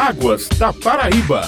Águas 0.00 0.48
da 0.50 0.72
Paraíba. 0.72 1.40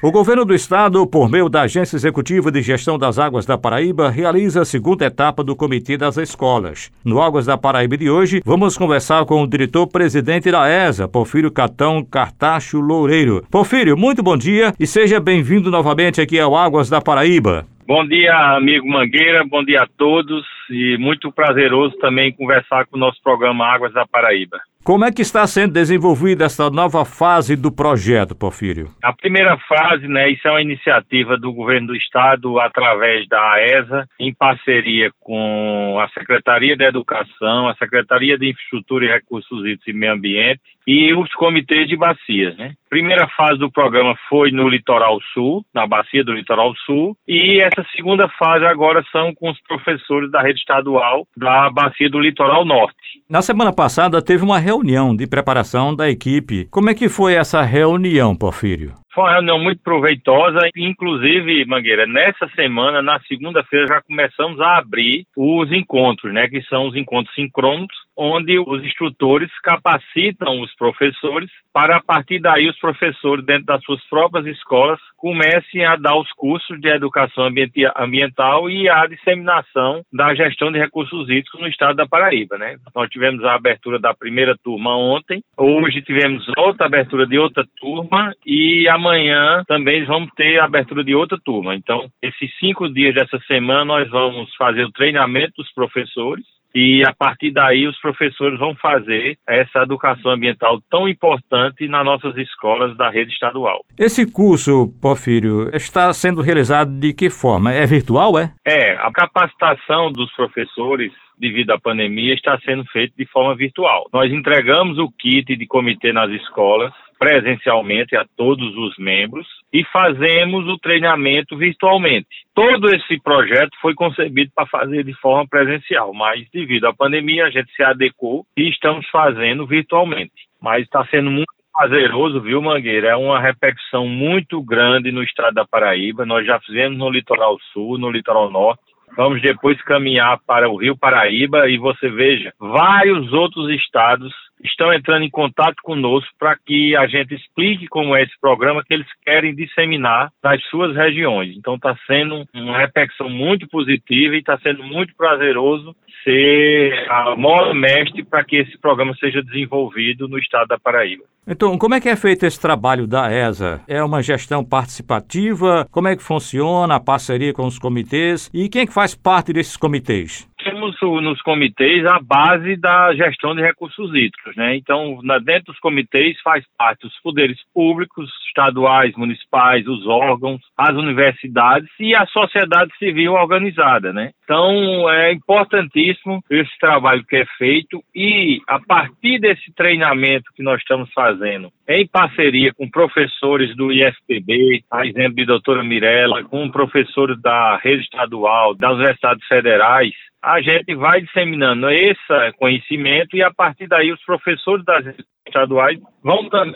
O 0.00 0.12
governo 0.12 0.44
do 0.44 0.54
estado, 0.54 1.04
por 1.04 1.28
meio 1.28 1.48
da 1.48 1.62
Agência 1.62 1.96
Executiva 1.96 2.48
de 2.48 2.62
Gestão 2.62 2.96
das 2.96 3.18
Águas 3.18 3.44
da 3.44 3.58
Paraíba, 3.58 4.08
realiza 4.08 4.62
a 4.62 4.64
segunda 4.64 5.06
etapa 5.06 5.42
do 5.42 5.56
Comitê 5.56 5.96
das 5.96 6.16
Escolas. 6.16 6.92
No 7.04 7.20
Águas 7.20 7.44
da 7.44 7.58
Paraíba 7.58 7.96
de 7.96 8.08
hoje, 8.08 8.40
vamos 8.44 8.78
conversar 8.78 9.24
com 9.24 9.42
o 9.42 9.48
diretor-presidente 9.48 10.48
da 10.48 10.70
ESA, 10.70 11.08
Porfírio 11.08 11.50
Catão 11.50 12.04
Cartacho 12.04 12.78
Loureiro. 12.78 13.42
Porfírio, 13.50 13.96
muito 13.96 14.22
bom 14.22 14.36
dia 14.36 14.72
e 14.78 14.86
seja 14.86 15.18
bem-vindo 15.18 15.72
novamente 15.72 16.20
aqui 16.20 16.38
ao 16.38 16.54
Águas 16.54 16.88
da 16.88 17.00
Paraíba. 17.00 17.66
Bom 17.84 18.06
dia, 18.06 18.32
amigo 18.56 18.86
Mangueira, 18.86 19.44
bom 19.44 19.64
dia 19.64 19.82
a 19.82 19.88
todos 19.98 20.46
e 20.70 20.96
muito 21.00 21.32
prazeroso 21.32 21.96
também 21.98 22.32
conversar 22.32 22.86
com 22.86 22.96
o 22.96 23.00
nosso 23.00 23.20
programa 23.24 23.66
Águas 23.66 23.92
da 23.92 24.06
Paraíba. 24.06 24.60
Como 24.84 25.04
é 25.04 25.12
que 25.12 25.22
está 25.22 25.46
sendo 25.46 25.74
desenvolvida 25.74 26.44
essa 26.44 26.68
nova 26.68 27.04
fase 27.04 27.54
do 27.54 27.70
projeto, 27.70 28.34
Porfírio? 28.34 28.90
A 29.00 29.12
primeira 29.12 29.56
fase, 29.68 30.08
né, 30.08 30.28
isso 30.28 30.48
é 30.48 30.50
uma 30.50 30.60
iniciativa 30.60 31.38
do 31.38 31.52
governo 31.52 31.88
do 31.88 31.94
estado 31.94 32.58
através 32.58 33.28
da 33.28 33.40
AESA, 33.52 34.08
em 34.18 34.34
parceria 34.34 35.12
com 35.20 36.00
a 36.00 36.08
Secretaria 36.08 36.76
da 36.76 36.86
Educação, 36.86 37.68
a 37.68 37.76
Secretaria 37.76 38.36
de 38.36 38.50
Infraestrutura 38.50 39.04
e 39.04 39.12
Recursos 39.12 39.60
Hídricos 39.60 39.86
e 39.86 39.92
Meio 39.92 40.14
Ambiente 40.14 40.60
e 40.86 41.14
os 41.14 41.32
comitês 41.34 41.88
de 41.88 41.96
bacias, 41.96 42.56
né? 42.56 42.74
Primeira 42.88 43.26
fase 43.28 43.58
do 43.58 43.70
programa 43.70 44.14
foi 44.28 44.50
no 44.50 44.68
Litoral 44.68 45.18
Sul, 45.32 45.64
na 45.72 45.86
bacia 45.86 46.22
do 46.24 46.32
Litoral 46.32 46.74
Sul, 46.84 47.16
e 47.26 47.60
essa 47.62 47.86
segunda 47.94 48.28
fase 48.38 48.66
agora 48.66 49.02
são 49.10 49.34
com 49.34 49.50
os 49.50 49.58
professores 49.62 50.30
da 50.30 50.42
rede 50.42 50.58
estadual 50.58 51.26
da 51.36 51.70
bacia 51.70 52.10
do 52.10 52.18
Litoral 52.18 52.64
Norte. 52.64 53.22
Na 53.30 53.40
semana 53.40 53.72
passada 53.72 54.20
teve 54.20 54.44
uma 54.44 54.58
reunião 54.72 55.14
de 55.14 55.26
preparação 55.26 55.94
da 55.94 56.08
equipe. 56.08 56.66
Como 56.70 56.88
é 56.88 56.94
que 56.94 57.06
foi 57.06 57.34
essa 57.34 57.60
reunião, 57.60 58.34
Porfírio? 58.34 59.01
Foi 59.14 59.24
uma 59.24 59.32
reunião 59.32 59.58
muito 59.58 59.82
proveitosa, 59.82 60.58
inclusive, 60.74 61.66
Mangueira, 61.66 62.06
nessa 62.06 62.48
semana, 62.56 63.02
na 63.02 63.20
segunda-feira, 63.20 63.86
já 63.86 64.00
começamos 64.00 64.58
a 64.58 64.78
abrir 64.78 65.26
os 65.36 65.70
encontros, 65.70 66.32
né, 66.32 66.48
que 66.48 66.62
são 66.62 66.88
os 66.88 66.96
encontros 66.96 67.34
sincrônicos, 67.34 67.96
onde 68.16 68.58
os 68.58 68.82
instrutores 68.84 69.50
capacitam 69.62 70.60
os 70.60 70.74
professores 70.76 71.50
para, 71.72 71.96
a 71.96 72.02
partir 72.02 72.38
daí, 72.38 72.68
os 72.68 72.78
professores, 72.78 73.44
dentro 73.44 73.66
das 73.66 73.82
suas 73.84 74.02
próprias 74.08 74.46
escolas, 74.46 74.98
comecem 75.16 75.84
a 75.84 75.96
dar 75.96 76.16
os 76.16 76.30
cursos 76.32 76.80
de 76.80 76.88
educação 76.88 77.48
ambiental 77.96 78.70
e 78.70 78.88
a 78.88 79.06
disseminação 79.06 80.02
da 80.12 80.34
gestão 80.34 80.70
de 80.70 80.78
recursos 80.78 81.28
hídricos 81.28 81.60
no 81.60 81.68
estado 81.68 81.96
da 81.96 82.06
Paraíba, 82.06 82.58
né? 82.58 82.76
Nós 82.94 83.08
tivemos 83.08 83.44
a 83.44 83.54
abertura 83.54 83.98
da 83.98 84.14
primeira 84.14 84.56
turma 84.62 84.96
ontem, 84.96 85.42
hoje 85.56 86.02
tivemos 86.02 86.46
outra 86.56 86.86
abertura 86.86 87.26
de 87.26 87.38
outra 87.38 87.64
turma 87.80 88.34
e 88.44 88.88
amanhã 89.02 89.64
também 89.66 90.04
vamos 90.04 90.30
ter 90.36 90.60
a 90.60 90.64
abertura 90.64 91.02
de 91.02 91.14
outra 91.14 91.36
turma. 91.44 91.74
Então, 91.74 92.08
esses 92.22 92.50
cinco 92.58 92.88
dias 92.88 93.14
dessa 93.14 93.38
semana 93.46 93.84
nós 93.84 94.08
vamos 94.08 94.54
fazer 94.54 94.84
o 94.84 94.92
treinamento 94.92 95.54
dos 95.58 95.72
professores 95.72 96.44
e 96.74 97.02
a 97.06 97.12
partir 97.12 97.50
daí 97.50 97.86
os 97.86 97.98
professores 98.00 98.58
vão 98.58 98.74
fazer 98.76 99.36
essa 99.46 99.80
educação 99.80 100.30
ambiental 100.30 100.80
tão 100.88 101.06
importante 101.06 101.86
nas 101.86 102.04
nossas 102.04 102.34
escolas 102.36 102.96
da 102.96 103.10
rede 103.10 103.30
estadual. 103.30 103.84
Esse 103.98 104.30
curso, 104.30 104.88
Porfírio, 105.00 105.68
está 105.74 106.12
sendo 106.14 106.40
realizado 106.40 106.98
de 106.98 107.12
que 107.12 107.28
forma? 107.28 107.72
É 107.72 107.84
virtual, 107.84 108.38
é? 108.38 108.52
É, 108.64 108.92
a 108.94 109.10
capacitação 109.12 110.10
dos 110.12 110.32
professores 110.32 111.12
devido 111.38 111.72
à 111.72 111.78
pandemia 111.78 112.34
está 112.34 112.58
sendo 112.60 112.84
feita 112.86 113.12
de 113.18 113.26
forma 113.26 113.54
virtual. 113.56 114.04
Nós 114.12 114.32
entregamos 114.32 114.96
o 114.98 115.10
kit 115.10 115.56
de 115.56 115.66
comitê 115.66 116.12
nas 116.12 116.30
escolas 116.30 116.92
presencialmente 117.22 118.16
a 118.16 118.24
todos 118.36 118.76
os 118.76 118.98
membros 118.98 119.46
e 119.72 119.84
fazemos 119.84 120.66
o 120.66 120.76
treinamento 120.76 121.56
virtualmente. 121.56 122.26
Todo 122.52 122.92
esse 122.92 123.22
projeto 123.22 123.70
foi 123.80 123.94
concebido 123.94 124.50
para 124.52 124.66
fazer 124.66 125.04
de 125.04 125.14
forma 125.14 125.46
presencial, 125.48 126.12
mas 126.12 126.44
devido 126.52 126.86
à 126.86 126.92
pandemia 126.92 127.46
a 127.46 127.50
gente 127.50 127.72
se 127.76 127.82
adequou 127.84 128.44
e 128.56 128.68
estamos 128.68 129.08
fazendo 129.08 129.64
virtualmente. 129.64 130.32
Mas 130.60 130.82
está 130.82 131.06
sendo 131.12 131.30
muito 131.30 131.46
prazeroso, 131.72 132.40
viu, 132.40 132.60
Mangueira? 132.60 133.10
É 133.10 133.16
uma 133.16 133.38
repercussão 133.38 134.08
muito 134.08 134.60
grande 134.60 135.12
no 135.12 135.22
estado 135.22 135.54
da 135.54 135.64
Paraíba. 135.64 136.26
Nós 136.26 136.44
já 136.44 136.58
fizemos 136.58 136.98
no 136.98 137.08
litoral 137.08 137.56
sul, 137.72 137.98
no 137.98 138.10
litoral 138.10 138.50
norte. 138.50 138.82
Vamos 139.16 139.40
depois 139.40 139.80
caminhar 139.82 140.40
para 140.44 140.68
o 140.68 140.76
Rio 140.76 140.96
Paraíba 140.96 141.68
e 141.68 141.78
você 141.78 142.08
veja 142.08 142.52
vários 142.58 143.32
outros 143.32 143.70
estados 143.70 144.32
estão 144.64 144.92
entrando 144.92 145.24
em 145.24 145.30
contato 145.30 145.76
conosco 145.82 146.30
para 146.38 146.56
que 146.56 146.96
a 146.96 147.06
gente 147.06 147.34
explique 147.34 147.86
como 147.88 148.16
é 148.16 148.22
esse 148.22 148.38
programa 148.40 148.82
que 148.84 148.94
eles 148.94 149.06
querem 149.24 149.54
disseminar 149.54 150.30
nas 150.42 150.62
suas 150.64 150.94
regiões. 150.94 151.56
Então 151.56 151.74
está 151.74 151.96
sendo 152.06 152.46
uma 152.54 152.78
repercussão 152.78 153.28
muito 153.28 153.68
positiva 153.68 154.34
e 154.34 154.38
está 154.38 154.58
sendo 154.58 154.82
muito 154.82 155.14
prazeroso 155.16 155.94
ser 156.24 157.06
a 157.08 157.34
mola 157.36 157.74
mestre 157.74 158.24
para 158.24 158.44
que 158.44 158.56
esse 158.56 158.78
programa 158.78 159.14
seja 159.16 159.42
desenvolvido 159.42 160.28
no 160.28 160.38
estado 160.38 160.68
da 160.68 160.78
Paraíba. 160.78 161.24
Então, 161.46 161.76
como 161.76 161.94
é 161.94 162.00
que 162.00 162.08
é 162.08 162.14
feito 162.14 162.46
esse 162.46 162.60
trabalho 162.60 163.06
da 163.06 163.28
ESA? 163.32 163.80
É 163.88 164.02
uma 164.02 164.22
gestão 164.22 164.64
participativa? 164.64 165.86
Como 165.90 166.06
é 166.06 166.14
que 166.14 166.22
funciona 166.22 166.94
a 166.94 167.00
parceria 167.00 167.52
com 167.52 167.66
os 167.66 167.78
comitês? 167.78 168.48
E 168.54 168.68
quem 168.68 168.82
é 168.82 168.86
que 168.86 168.94
faz 168.94 169.14
parte 169.14 169.52
desses 169.52 169.76
comitês? 169.76 170.48
Temos 170.82 171.22
nos 171.22 171.40
comitês 171.42 172.04
a 172.06 172.18
base 172.18 172.76
da 172.76 173.14
gestão 173.14 173.54
de 173.54 173.62
recursos 173.62 174.10
hídricos, 174.10 174.56
né? 174.56 174.74
Então, 174.76 175.18
dentro 175.44 175.72
dos 175.72 175.78
comitês 175.78 176.40
faz 176.42 176.64
parte 176.76 177.06
os 177.06 177.20
poderes 177.20 177.58
públicos, 177.72 178.28
estaduais, 178.48 179.14
municipais, 179.16 179.86
os 179.86 180.06
órgãos, 180.06 180.60
as 180.76 180.94
universidades 180.96 181.88
e 182.00 182.14
a 182.14 182.26
sociedade 182.26 182.90
civil 182.98 183.32
organizada, 183.34 184.12
né? 184.12 184.30
Então, 184.44 185.08
é 185.10 185.32
importantíssimo 185.32 186.42
esse 186.50 186.78
trabalho 186.80 187.24
que 187.24 187.36
é 187.36 187.46
feito 187.56 188.02
e 188.14 188.60
a 188.66 188.80
partir 188.80 189.38
desse 189.38 189.72
treinamento 189.74 190.50
que 190.54 190.62
nós 190.62 190.80
estamos 190.80 191.10
fazendo, 191.12 191.70
em 191.88 192.06
parceria 192.06 192.72
com 192.74 192.90
professores 192.90 193.74
do 193.76 193.92
IFPB, 193.92 194.82
a 194.90 195.06
exemplo 195.06 195.36
de 195.36 195.46
doutora 195.46 195.84
Mirella, 195.84 196.42
com 196.44 196.70
professores 196.70 197.40
da 197.40 197.76
rede 197.76 198.02
estadual, 198.02 198.74
das 198.74 198.94
universidades 198.94 199.46
federais, 199.46 200.12
a 200.42 200.60
gente 200.60 200.71
vai 200.96 201.20
disseminando 201.20 201.90
esse 201.90 202.52
conhecimento 202.58 203.36
e 203.36 203.42
a 203.42 203.52
partir 203.52 203.86
daí 203.86 204.12
os 204.12 204.22
professores 204.24 204.84
das 204.84 205.04
estaduais 205.46 205.98
vão 206.22 206.48
também 206.48 206.74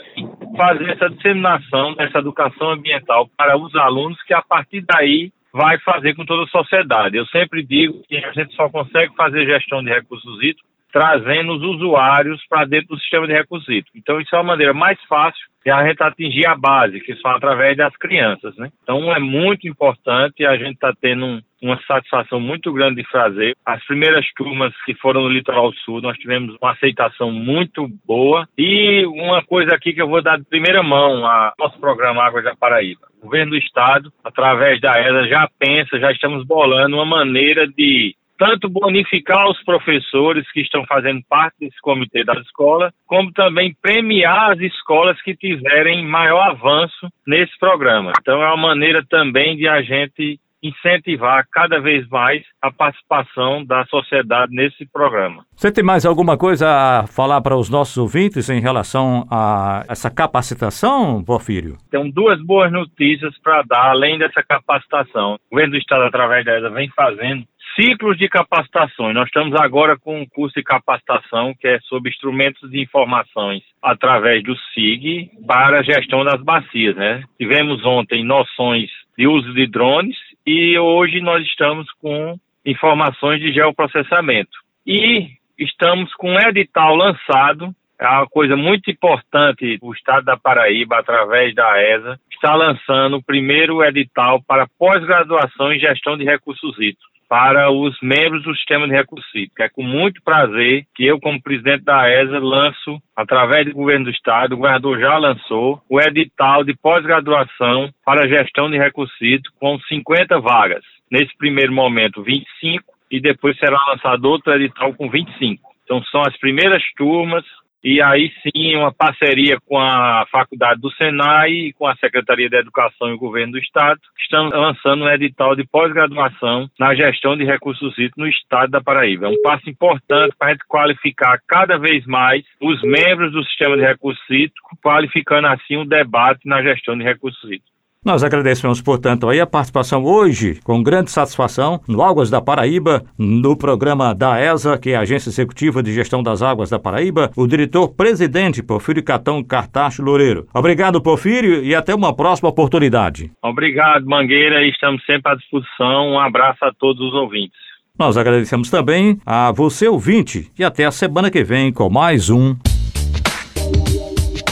fazer 0.57 0.91
essa 0.91 1.11
disseminação 1.11 1.95
dessa 1.95 2.19
educação 2.19 2.71
ambiental 2.71 3.29
para 3.37 3.57
os 3.57 3.75
alunos 3.75 4.21
que 4.23 4.35
a 4.35 4.43
partir 4.43 4.85
daí 4.87 5.33
vai 5.53 5.79
fazer 5.79 6.15
com 6.15 6.25
toda 6.25 6.45
a 6.45 6.49
sociedade. 6.49 7.17
Eu 7.17 7.27
sempre 7.27 7.63
digo 7.63 8.03
que 8.07 8.17
a 8.17 8.33
gente 8.33 8.55
só 8.55 8.69
consegue 8.69 9.15
fazer 9.15 9.47
gestão 9.47 9.83
de 9.83 9.91
recursos 9.91 10.37
hídricos 10.39 10.77
trazendo 10.97 11.53
os 11.53 11.63
usuários 11.63 12.41
para 12.49 12.65
dentro 12.65 12.89
do 12.89 12.99
sistema 12.99 13.27
de 13.27 13.35
recursos 13.35 13.69
hídricos. 13.69 13.93
Então, 13.95 14.19
isso 14.19 14.35
é 14.35 14.39
uma 14.39 14.53
maneira 14.53 14.73
mais 14.73 14.99
fácil 15.05 15.47
de 15.63 15.71
a 15.71 15.87
gente 15.87 16.03
atingir 16.03 16.47
a 16.47 16.57
base, 16.57 17.01
que 17.01 17.15
são 17.17 17.33
através 17.33 17.77
das 17.77 17.95
crianças, 17.99 18.57
né? 18.57 18.71
Então, 18.83 19.13
é 19.15 19.19
muito 19.19 19.69
importante 19.69 20.47
a 20.47 20.57
gente 20.57 20.75
está 20.75 20.95
tendo 20.99 21.27
um, 21.27 21.43
uma 21.63 21.81
satisfação 21.87 22.41
muito 22.41 22.73
grande 22.73 23.03
de 23.03 23.11
fazer. 23.11 23.57
As 23.65 23.85
primeiras 23.85 24.27
turmas 24.37 24.73
que 24.85 24.95
foram 24.95 25.23
no 25.23 25.29
Litoral 25.29 25.73
Sul, 25.85 26.01
nós 26.01 26.17
tivemos 26.19 26.57
uma 26.61 26.73
aceitação 26.73 27.31
muito 27.31 27.89
boa. 28.07 28.47
E 28.57 29.05
uma 29.07 29.43
coisa 29.43 29.75
aqui 29.75 29.93
que 29.93 30.03
eu 30.03 30.09
vou 30.09 30.23
dar 30.23 30.39
de 30.39 30.45
primeira 30.45 30.83
mão, 30.83 31.27
a 31.27 31.53
nosso 31.59 31.79
programa 31.79 32.23
Águas 32.23 32.45
da 32.45 32.55
Paraíba. 32.55 33.07
O 33.21 33.25
governo 33.25 33.53
do 33.53 33.59
estado, 33.59 34.13
através 34.23 34.81
da 34.81 34.93
ESA, 35.01 35.29
já 35.29 35.49
pensa, 35.59 35.99
já 35.99 36.13
estamos 36.13 36.47
bolando 36.47 36.97
uma 36.97 37.07
maneira 37.07 37.67
de 37.67 38.15
tanto 38.39 38.69
bonificar 38.69 39.49
os 39.49 39.63
professores 39.65 40.51
que 40.53 40.61
estão 40.61 40.85
fazendo 40.87 41.23
parte 41.29 41.57
desse 41.61 41.81
comitê 41.81 42.23
da 42.23 42.35
escola, 42.35 42.93
como 43.07 43.33
também 43.33 43.75
premiar 43.81 44.53
as 44.53 44.61
escolas 44.61 45.21
que 45.23 45.35
tiverem 45.35 46.05
maior 46.05 46.51
avanço 46.51 47.09
nesse 47.27 47.59
programa. 47.59 48.13
Então 48.21 48.43
é 48.43 48.47
uma 48.47 48.69
maneira 48.69 49.05
também 49.09 49.57
de 49.57 49.67
a 49.67 49.83
gente 49.83 50.39
incentivar 50.63 51.47
cada 51.51 51.81
vez 51.81 52.09
mais 52.09 52.43
a 52.61 52.71
participação 52.71 53.65
da 53.65 53.85
sociedade 53.87 54.55
nesse 54.55 54.87
programa. 54.91 55.45
Você 55.55 55.71
tem 55.71 55.85
mais 55.85 56.05
alguma 56.05 56.37
coisa 56.37 56.69
a 56.69 57.07
falar 57.07 57.41
para 57.41 57.57
os 57.57 57.71
nossos 57.71 57.97
ouvintes 57.97 58.49
em 58.49 58.61
relação 58.61 59.27
a 59.31 59.85
essa 59.89 60.11
capacitação, 60.11 61.23
Porfírio? 61.25 61.77
Tem 61.91 62.11
duas 62.11 62.41
boas 62.43 62.73
notícias 62.73 63.37
para 63.43 63.63
dar, 63.63 63.91
além 63.91 64.19
dessa 64.19 64.43
capacitação. 64.43 65.35
O 65.35 65.51
governo 65.51 65.73
do 65.73 65.79
Estado, 65.79 66.05
através 66.05 66.45
dela, 66.45 66.71
vem 66.71 66.89
fazendo 66.91 67.45
ciclos 67.79 68.17
de 68.17 68.29
capacitações. 68.29 69.15
Nós 69.15 69.27
estamos 69.27 69.55
agora 69.55 69.99
com 69.99 70.21
um 70.21 70.27
curso 70.27 70.55
de 70.57 70.63
capacitação 70.63 71.55
que 71.61 71.69
é 71.69 71.79
sobre 71.81 72.11
instrumentos 72.11 72.71
de 72.71 72.81
informações 72.81 73.63
através 73.83 74.43
do 74.43 74.57
SIG 74.73 75.31
para 75.47 75.81
a 75.81 75.83
gestão 75.83 76.25
das 76.25 76.43
bacias, 76.43 76.97
né? 76.97 77.23
Tivemos 77.39 77.85
ontem 77.85 78.25
noções 78.25 78.91
de 79.17 79.27
uso 79.27 79.53
de 79.55 79.67
drones 79.67 80.17
e 80.47 80.79
hoje 80.79 81.21
nós 81.21 81.45
estamos 81.45 81.91
com 82.01 82.39
informações 82.65 83.41
de 83.41 83.53
geoprocessamento. 83.53 84.57
E 84.87 85.31
estamos 85.59 86.13
com 86.15 86.31
um 86.31 86.39
edital 86.39 86.95
lançado 86.95 87.75
é 87.99 88.07
uma 88.07 88.27
coisa 88.27 88.57
muito 88.57 88.91
importante. 88.91 89.79
O 89.81 89.93
Estado 89.95 90.25
da 90.25 90.37
Paraíba, 90.37 90.99
através 90.99 91.55
da 91.55 91.83
ESA, 91.83 92.21
está 92.31 92.55
lançando 92.55 93.17
o 93.17 93.23
primeiro 93.23 93.83
edital 93.83 94.43
para 94.47 94.69
pós-graduação 94.79 95.73
em 95.73 95.81
gestão 95.81 96.17
de 96.17 96.25
recursos 96.25 96.75
hídricos 96.77 97.16
para 97.29 97.71
os 97.71 97.97
membros 98.01 98.43
do 98.43 98.55
sistema 98.55 98.87
de 98.87 98.95
recursos. 98.95 99.27
É 99.59 99.69
com 99.69 99.83
muito 99.83 100.23
prazer 100.23 100.85
que 100.95 101.05
eu, 101.05 101.19
como 101.21 101.43
presidente 101.43 101.85
da 101.85 102.09
ESA, 102.11 102.39
lanço, 102.39 103.01
através 103.15 103.67
do 103.67 103.73
governo 103.73 104.07
do 104.07 104.11
Estado, 104.11 104.53
o 104.53 104.57
governador 104.59 105.01
já 105.01 105.17
lançou, 105.19 105.81
o 105.89 106.01
edital 106.01 106.65
de 106.65 106.75
pós-graduação 106.75 107.91
para 108.05 108.29
gestão 108.29 108.71
de 108.71 108.79
recursos 108.79 109.17
com 109.59 109.79
50 109.81 110.41
vagas. 110.41 110.85
Nesse 111.11 111.37
primeiro 111.37 111.73
momento, 111.73 112.23
25, 112.23 112.85
e 113.11 113.21
depois 113.21 113.57
será 113.59 113.79
lançado 113.89 114.25
outro 114.25 114.53
edital 114.55 114.93
com 114.95 115.09
25. 115.09 115.63
Então, 115.85 116.03
são 116.05 116.23
as 116.23 116.37
primeiras 116.39 116.83
turmas 116.97 117.45
e 117.87 118.03
aí 118.03 118.33
sim 118.43 118.75
uma 118.75 118.93
parceria 118.93 119.61
com 119.65 119.79
a 119.79 120.27
Faculdade 120.29 120.81
do 120.81 120.91
Senai 120.95 121.53
e 121.53 121.73
com 121.73 121.87
a 121.87 121.95
Secretaria 121.95 122.51
de 122.51 122.57
Educação 122.57 123.09
e 123.09 123.13
o 123.13 123.19
Governo 123.19 123.53
do 123.53 123.59
Estado, 123.61 124.01
estão 124.19 124.49
lançando 124.49 125.05
um 125.05 125.09
edital 125.09 125.55
de 125.55 125.65
pós-graduação 125.65 126.69
na 126.81 126.97
gestão 126.97 127.37
de 127.37 127.45
recursos 127.45 127.93
hídricos 127.93 128.19
no 128.19 128.27
Estado 128.27 128.73
da 128.73 128.81
Paraíba. 128.81 129.27
É 129.27 129.29
um 129.29 129.41
passo 129.41 129.71
importante 129.71 130.35
para 130.37 130.49
a 130.49 130.51
gente 130.51 130.65
qualificar 130.67 131.39
cada 131.47 131.79
vez 131.79 132.05
mais 132.07 132.45
os 132.61 132.83
membros 132.83 133.31
do 133.31 133.45
sistema 133.45 133.77
de 133.77 133.85
recursos 133.85 134.25
hídricos, 134.29 134.61
qualificando 134.83 135.47
assim 135.47 135.77
o 135.77 135.85
debate 135.85 136.41
na 136.45 136.61
gestão 136.63 136.99
de 136.99 137.05
recursos 137.05 137.45
hídricos. 137.45 137.76
Nós 138.07 138.23
agradecemos, 138.23 138.81
portanto, 138.81 139.29
aí 139.29 139.41
a 139.41 139.47
participação 139.49 140.05
hoje, 140.05 140.61
com 140.63 140.81
grande 140.81 141.11
satisfação, 141.11 141.81
no 141.89 142.01
Águas 142.01 142.31
da 142.31 142.41
Paraíba, 142.41 143.03
no 143.19 143.57
programa 143.57 144.15
da 144.15 144.41
ESA, 144.41 144.79
que 144.79 144.91
é 144.91 144.95
a 144.97 145.01
Agência 145.01 145.29
Executiva 145.29 145.83
de 145.83 145.93
Gestão 145.93 146.23
das 146.23 146.41
Águas 146.41 146.71
da 146.71 146.79
Paraíba, 146.79 147.33
o 147.37 147.49
diretor-presidente 147.49 148.63
Porfírio 148.63 149.03
Catão 149.03 149.43
Cartacho 149.43 150.05
Loureiro. 150.05 150.47
Obrigado, 150.55 151.03
Porfírio, 151.03 151.65
e 151.65 151.75
até 151.75 151.93
uma 151.97 152.15
próxima 152.15 152.49
oportunidade. 152.49 153.33
Obrigado, 153.43 154.07
Mangueira, 154.07 154.65
estamos 154.65 155.05
sempre 155.05 155.33
à 155.33 155.35
disposição. 155.35 156.13
Um 156.13 156.21
abraço 156.21 156.65
a 156.65 156.73
todos 156.73 157.05
os 157.05 157.13
ouvintes. 157.13 157.59
Nós 157.99 158.17
agradecemos 158.17 158.71
também 158.71 159.19
a 159.27 159.51
você, 159.51 159.89
ouvinte, 159.89 160.49
e 160.57 160.63
até 160.63 160.85
a 160.85 160.93
semana 160.93 161.29
que 161.29 161.43
vem 161.43 161.73
com 161.73 161.91
mais 161.91 162.31
um 162.31 162.55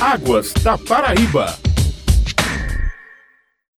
Águas 0.01 0.53
da 0.55 0.77
Paraíba. 0.77 1.64